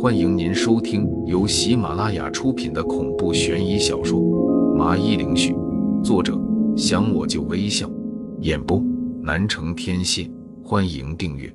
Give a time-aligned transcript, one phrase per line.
[0.00, 4.18] 欢迎您收听由喜马拉雅出品的恐怖悬疑小说
[4.74, 5.52] 《麻衣灵絮》，
[6.02, 6.36] 作者
[6.76, 7.88] 想我就微笑，
[8.40, 8.82] 演播
[9.22, 10.28] 南城天蝎。
[10.64, 11.54] 欢迎订阅。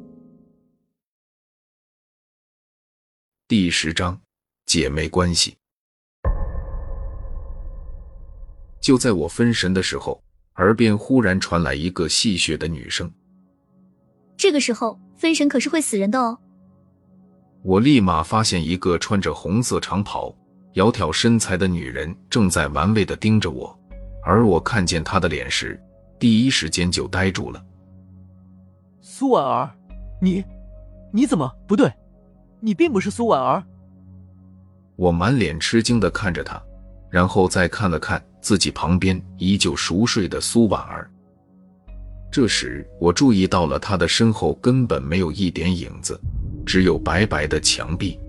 [3.49, 4.17] 第十章，
[4.65, 5.55] 姐妹关系。
[8.81, 10.21] 就在我分神的时候，
[10.55, 13.11] 耳边忽然传来一个戏谑的女声。
[14.37, 16.39] 这个时候分神可是会死人的哦。
[17.67, 20.33] 我立马发现一个穿着红色长袍、
[20.75, 23.77] 窈窕身材的女人正在玩味的盯着我，
[24.23, 25.77] 而我看见她的脸时，
[26.17, 27.61] 第一时间就呆住了。
[29.01, 29.69] 苏婉儿，
[30.21, 30.41] 你，
[31.11, 31.91] 你怎么不对？
[32.61, 33.61] 你并不是苏婉儿。
[34.95, 36.63] 我满脸吃惊的看着她，
[37.09, 41.11] 然后再看了看自己旁边依旧熟睡的苏婉儿。
[42.31, 46.17] 这时，我注意到了她的身后根本没有一点影子，
[46.67, 48.19] 只有白白的墙壁。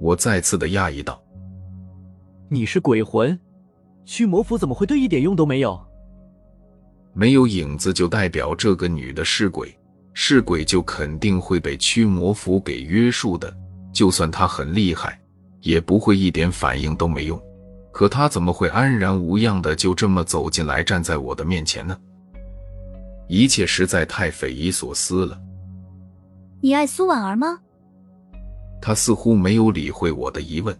[0.00, 1.20] 我再次的讶异道
[2.48, 3.36] ：“你是鬼魂，
[4.04, 5.78] 驱魔符怎么会对一点用都没有？”
[7.12, 9.76] 没有影子就代表这个女的是鬼，
[10.14, 13.52] 是鬼就肯定会被驱魔符给约束的。
[13.92, 15.18] 就算她很厉害，
[15.60, 17.42] 也不会一点反应都没用。
[17.90, 21.98] 可她怎么会安然无恙的就这么走进来，站在我的面前呢？
[23.26, 25.36] 一切实在太匪夷所思了。
[26.60, 27.58] 你爱苏婉儿吗？
[28.80, 30.76] 他似乎没有理会我的疑问，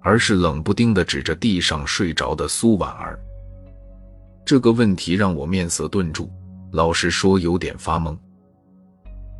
[0.00, 3.18] 而是冷不丁的指着地上睡着的苏婉儿。
[4.44, 6.30] 这个问题让我面色顿住，
[6.72, 8.16] 老实说有点发懵。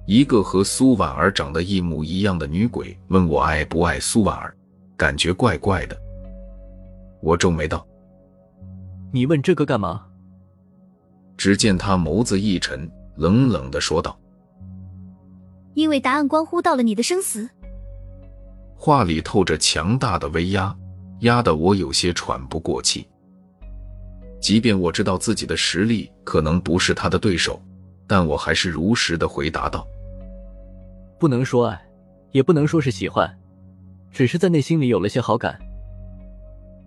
[0.07, 4.55] 一个和苏婉儿长得一模一样的女鬼问我爱不爱苏婉儿，
[4.97, 5.97] 感觉怪怪的。
[7.21, 7.87] 我皱眉道
[9.13, 10.07] ：“你问这个干嘛？”
[11.37, 14.19] 只见他眸子一沉，冷冷的说道
[15.75, 17.49] ：“因为答案关乎到了你的生死。”
[18.77, 20.75] 话里透着强大的威压，
[21.21, 23.07] 压得我有些喘不过气。
[24.41, 27.63] 即便我知道自己的实力可能不是他的对手，
[28.09, 29.87] 但我还是如实的回答道
[31.17, 31.81] ：“不能说爱，
[32.33, 33.33] 也不能说是喜欢，
[34.11, 35.57] 只是在内心里有了些好感。”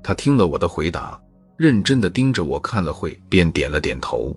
[0.03, 1.17] 他听了我的回答，
[1.55, 4.35] 认真的盯着我看了会，便点了点头。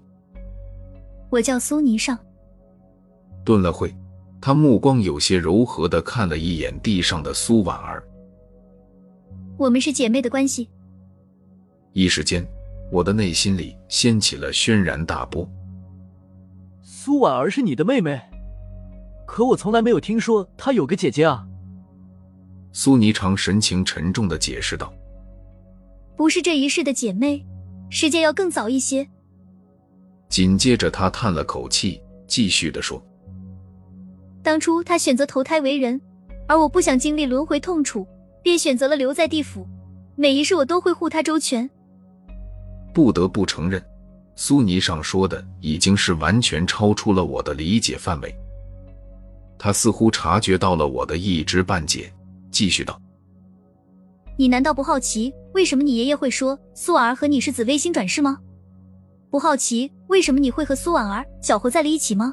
[1.29, 2.17] 我叫苏霓上。
[3.45, 3.93] 顿了会，
[4.41, 8.03] 他目光有些柔和的看了一眼地上的苏婉儿。
[9.57, 10.69] 我们是姐妹的关系。
[11.93, 12.47] 一时间。
[12.91, 15.47] 我的内心里掀起了轩然大波。
[16.81, 18.19] 苏婉儿是你的妹妹，
[19.27, 21.47] 可我从来没有听说她有个姐姐啊。
[22.73, 24.91] 苏霓裳神情沉重的解释道
[26.17, 27.45] ：“不是这一世的姐妹，
[27.91, 29.07] 时间要更早一些。”
[30.31, 33.03] 紧接着，她叹了口气，继续的说
[34.43, 36.01] ：“当初他选择投胎为人，
[36.47, 38.07] 而我不想经历轮回痛楚，
[38.43, 39.67] 便选择了留在地府。
[40.17, 41.69] 每一世我都会护他周全。”
[42.95, 43.83] 不得不承认，
[44.35, 48.35] 苏尼上说的已经是完全超出了我的理解范围。
[49.59, 52.13] 他似乎察觉到了我的一知半解，
[52.51, 53.01] 继续道
[54.39, 58.39] ：“你难道不好奇为什么你爷爷会说苏婉儿和你是紫微星转世吗？
[59.31, 62.33] 不好奇为什么你会和苏婉儿搅和在了一起吗？”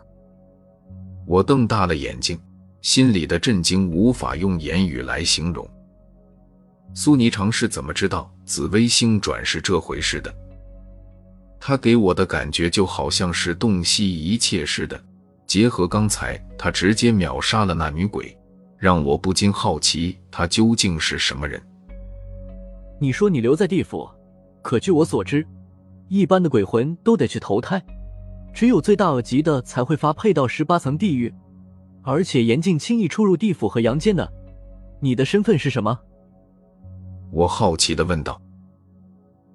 [1.26, 2.40] 我瞪大了眼睛，
[2.82, 5.68] 心里的震惊无法用言语来形容。
[6.94, 10.34] 苏霓裳是怎么知道紫微星转世这回事的？
[11.60, 15.02] 他给我的感觉就好像是洞悉一切似的，
[15.48, 18.38] 结合刚才他直接秒杀了那女鬼，
[18.78, 21.60] 让我不禁好奇他究竟是什么人。
[23.02, 24.08] 你说你留在地府，
[24.62, 25.46] 可据我所知，
[26.08, 27.84] 一般的鬼魂都得去投胎，
[28.56, 31.32] 只有罪大恶极的才会发配到十八层地狱，
[32.02, 34.28] 而且严禁轻易出入地府和阳间的。
[35.00, 36.00] 你的身份是什么？
[37.32, 38.42] 我好奇的问道。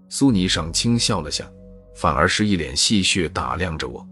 [0.09, 1.51] 苏霓裳轻笑了下。
[1.93, 4.07] 反而是一脸戏谑打量着我。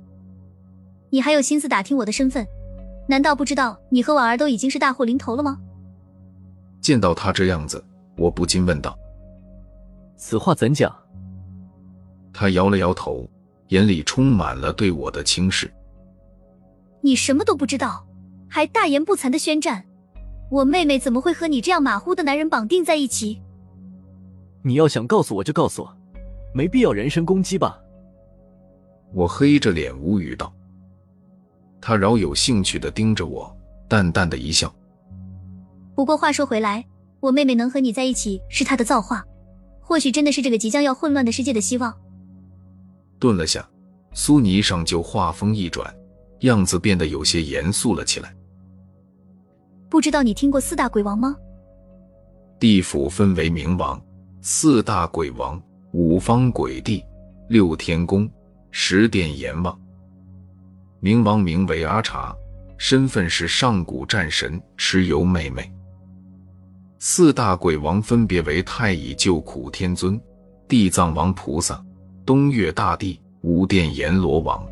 [1.09, 2.47] 你还有心思打听我的身份？
[3.09, 5.59] 难道不知道你和婉儿都已经是大祸临头了吗？
[6.82, 7.82] 见到他这样子，
[8.19, 8.94] 我不禁问道
[10.17, 10.94] ：“此话怎讲？”
[12.31, 13.26] 他摇了摇头，
[13.69, 15.70] 眼里充满了对我的轻视。
[17.00, 18.06] 你什么都不知道，
[18.49, 19.85] 还大言不惭的宣战？
[20.50, 23.41] 我妹妹怎么会和你这样马虎的男人绑定在一起？
[24.62, 25.97] 你要想告诉我就告诉我。
[26.55, 27.79] 没必要人身攻击吧？
[29.12, 30.53] 我黑着脸无语道。
[31.81, 33.55] 他饶有兴趣的盯着我，
[33.87, 34.75] 淡淡的一笑。
[35.94, 36.85] 不过话说回来，
[37.20, 39.25] 我妹妹能和你在一起是她的造化，
[39.81, 41.94] 或许真的是这个即将要混乱的世界的希望。
[43.19, 43.69] 顿了下，
[44.12, 45.94] 苏尼上就话锋一转，
[46.41, 48.35] 样子变得有些严肃了起来。
[49.88, 51.37] 不知道你听过四大鬼王吗？
[52.61, 54.00] 地府分为冥王、
[54.41, 55.61] 四大鬼王、
[55.93, 57.05] 五方鬼帝、
[57.49, 58.29] 六天宫、
[58.70, 59.79] 十殿阎王。
[61.00, 62.37] 冥王名为阿查，
[62.76, 65.73] 身份是上古战神蚩尤妹妹。
[66.99, 70.20] 四大鬼王分别为太乙救苦天尊、
[70.67, 71.81] 地藏王菩萨、
[72.29, 74.63] 东岳大帝、五殿阎罗王。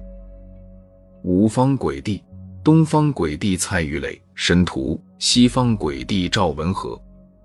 [1.23, 2.23] 五方鬼帝：
[2.63, 7.01] 东方鬼帝蔡玉磊、申屠；西方鬼帝赵文和、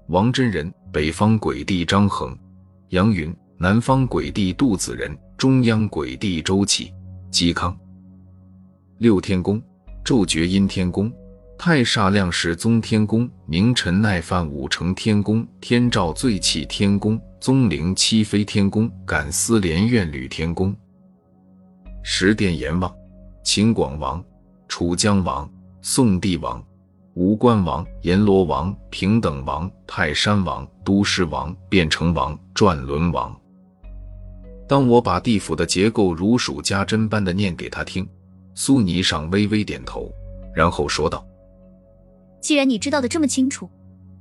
[0.07, 2.37] 王真人；北方鬼帝张衡、
[2.89, 6.91] 杨云；南方鬼帝杜子仁；中央鬼帝周启、
[7.31, 7.73] 嵇康。
[8.97, 9.63] 六天宫：
[10.03, 11.09] 昼觉阴天宫。
[11.63, 20.75] 太煞亮世宗天宫、明辰耐犯五成天宫、天照最气天宫、宗灵七飞天宫、感思连院吕天宫、
[22.01, 22.91] 十殿阎王、
[23.43, 24.25] 秦广王、
[24.67, 25.47] 楚江王、
[25.83, 26.65] 宋帝王、
[27.13, 33.39] 吴关王、阎罗王、平等王、泰山王、都市王、变成王、转轮王。
[34.67, 38.09] 当我把地府的结构如数家珍般的念给他听，
[38.55, 40.11] 苏霓裳微微点头，
[40.55, 41.23] 然后说道。
[42.41, 43.69] 既然你知道的这么清楚，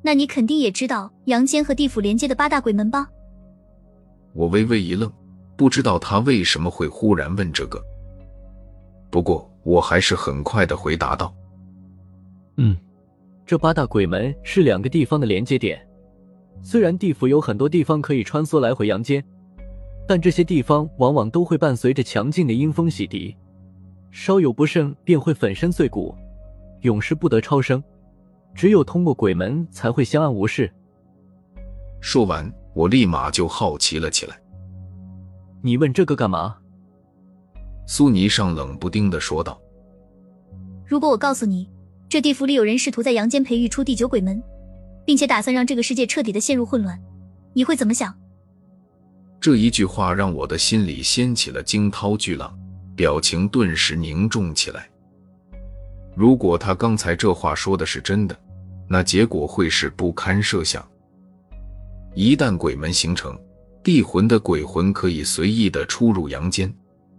[0.02, 3.08] 那你肯定也知道阳间和地府连接的八大鬼门吧？
[4.34, 5.10] 我微微一愣，
[5.56, 7.82] 不知道他为什么会忽然问这个。
[9.10, 11.34] 不过我还是很快的回答道
[12.56, 12.76] ：“嗯，
[13.44, 15.80] 这八大鬼门是两个地方的连接点。
[16.62, 19.24] 虽然地府有很多地方可以穿梭来回阳间，
[20.06, 23.34] 但这些地方往往都会伴随着强劲的阴风洗涤，
[24.10, 26.14] 稍有不慎便会粉身碎骨，
[26.82, 27.82] 永世不得超生。”
[28.54, 30.72] 只有通过鬼门才会相安无事。
[32.00, 34.40] 说完，我立马就好奇了起来。
[35.62, 36.56] 你问这个干嘛？
[37.86, 39.60] 苏尼上冷不丁的说道
[40.86, 41.68] ：“如果我告诉你，
[42.08, 44.42] 这地府里有人试图在阳间培育出第九鬼门，
[45.04, 47.00] 并且打算让这个世界彻底的陷入混乱，
[47.52, 48.14] 你会怎么想？”
[49.40, 52.54] 这一句话让我的心里掀起了惊涛巨浪，
[52.94, 54.89] 表情顿时凝重起来。
[56.20, 58.36] 如果他刚才这话说的是真的，
[58.86, 60.86] 那结果会是不堪设想。
[62.14, 63.34] 一旦鬼门形成，
[63.82, 66.70] 地魂的鬼魂可以随意的出入阳间，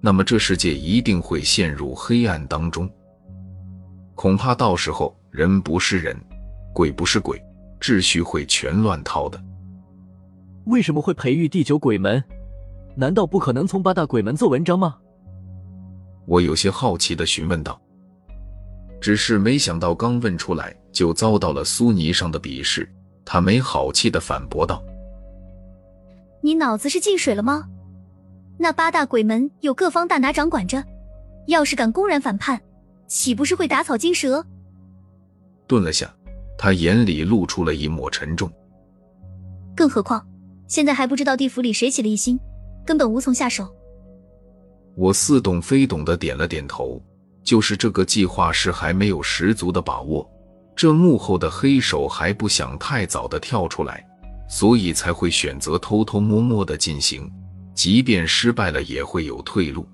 [0.02, 2.88] 那么这世界一定会陷入黑暗当中。
[4.14, 6.16] 恐怕到时候人不是人，
[6.72, 7.44] 鬼不是鬼，
[7.80, 9.44] 秩序会全乱套的。
[10.66, 12.24] 为什么会培育第九鬼门？
[12.96, 14.96] 难道不可能从八大鬼门做文章吗？
[16.28, 17.82] 我有些好奇的询问道。
[19.02, 22.88] 只是没想到，刚问出来就遭到了苏尼上的鄙视。
[23.26, 24.84] 他没好气的反驳道
[26.42, 27.66] ：“你脑子是进水了吗？
[28.58, 30.84] 那八大鬼门有各方大拿掌管着，
[31.48, 32.62] 要是敢公然反叛，
[33.08, 34.46] 岂不是会打草惊蛇？”
[35.66, 36.14] 顿了下，
[36.58, 38.52] 他眼里露出了一抹沉重。
[39.76, 40.28] 更何况，
[40.68, 42.40] 现在还不知道地府里谁起了异心，
[42.86, 43.68] 根本无从下手。
[44.96, 47.02] 我似懂非懂的点了点头。
[47.44, 50.30] 就是这个计划是还没有十足的把握，
[50.76, 54.06] 这幕后的黑手还不想太早的跳出来，
[54.48, 57.32] 所以才会选择偷偷摸摸的进行，
[57.74, 59.88] 即便失败了也会有退路。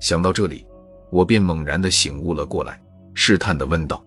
[0.00, 0.66] 想到这里，
[1.10, 2.80] 我便猛然的醒悟了过来，
[3.14, 4.04] 试探的问道：“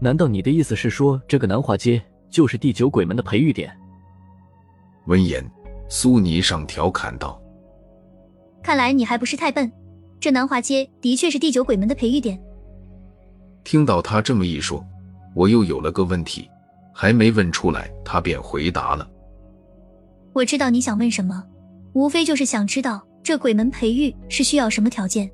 [0.00, 3.76] 难道你的意思是说，这个南华街就是第九鬼门的培育点？”
[5.06, 5.48] 闻言，
[5.88, 7.40] 苏尼上调侃道
[8.62, 9.70] ：“看来你还不是太笨。”
[10.18, 12.40] 这南华街的确是第九鬼门的培育点。
[13.64, 14.84] 听到他这么一说，
[15.34, 16.48] 我又有了个问题，
[16.92, 19.08] 还没问出来，他便回答了
[20.32, 21.44] ：“我知道你想问什么，
[21.92, 25.30] 无非就是想知道这鬼门培育是需要什么条件。”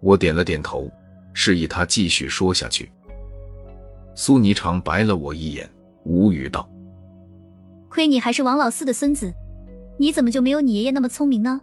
[0.00, 0.90] 我点了点头，
[1.32, 2.90] 示意他继续说下去。
[4.14, 5.68] 苏霓裳白了我一眼，
[6.04, 6.68] 无语道
[7.88, 9.32] ：“亏你还是王老四的孙子，
[9.98, 11.60] 你怎么就没有你爷爷那么聪明呢？”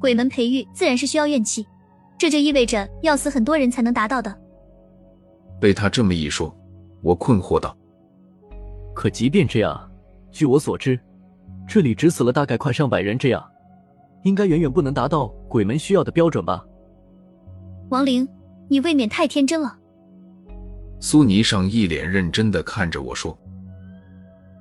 [0.00, 1.66] 鬼门培育自然是需要怨气，
[2.18, 4.34] 这就意味着要死很多人才能达到的。
[5.60, 6.52] 被他这么一说，
[7.02, 7.76] 我困惑道
[8.96, 9.78] ：“可即便这样，
[10.32, 10.98] 据我所知，
[11.68, 13.44] 这里只死了大概快上百人，这样
[14.24, 16.64] 应该远远不能达到鬼门需要的标准吧？”
[17.90, 18.26] 王玲，
[18.68, 19.76] 你未免太天真了。
[20.98, 23.36] 苏霓裳一脸认真的看着我说：“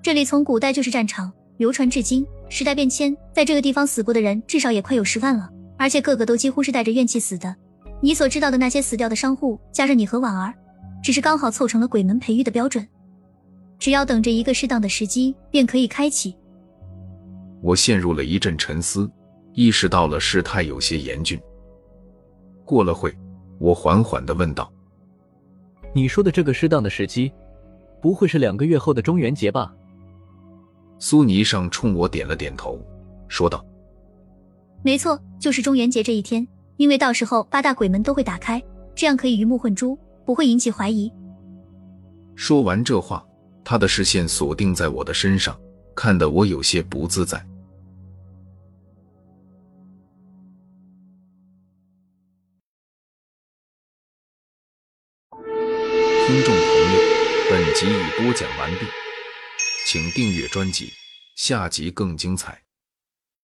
[0.03, 7.55] 这里从古代就是战场，流传至今。”时代变迁，在这个地方死过的人至少也快有十万了，而且个个都几乎是带着怨气死的。
[8.01, 10.53] 你所知道的那些死掉的商户，加上你和婉儿，
[11.03, 12.85] 只是刚好凑成了鬼门培育的标准。
[13.77, 16.35] 只要等着一个适当的时机，便可以开启。
[17.61, 19.09] 我陷入了一阵沉思，
[19.53, 21.39] 意识到了事态有些严峻。
[22.65, 23.15] 过了会，
[23.59, 24.71] 我缓缓的问道
[25.93, 27.31] ：“你说的这个适当的时机，
[28.01, 29.73] 不会是两个月后的中元节吧？
[30.99, 32.77] 苏尼上冲我点了点头，
[33.29, 33.65] 说道
[34.83, 38.61] ：“没错，就是中元节这一天，因为到时候八大鬼门都会打开，
[38.93, 41.11] 这样可以鱼目混珠，不会引起怀疑。”
[42.35, 43.25] 说完这话，
[43.63, 45.57] 他的视线锁定在我的身上，
[45.95, 47.41] 看得我有些不自在。
[56.27, 56.63] 听众朋
[56.93, 56.99] 友，
[57.49, 58.85] 本集已播讲完毕，
[59.91, 60.93] 请订阅专辑，
[61.35, 62.61] 下集更精彩。